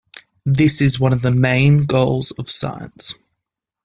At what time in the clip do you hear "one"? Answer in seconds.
0.99-1.13